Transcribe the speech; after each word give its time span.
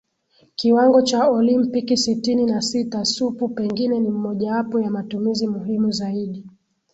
kiwango 0.55 1.01
cha 1.01 1.29
Olimpiki 1.29 1.97
Sitini 1.97 2.45
na 2.45 2.61
sita 2.61 3.05
Supu 3.05 3.49
pengine 3.49 3.99
ni 3.99 4.09
mmojawapo 4.09 4.79
ya 4.79 4.89
matumizi 4.91 5.47
muhimu 5.47 5.91
zaidi 5.91 6.45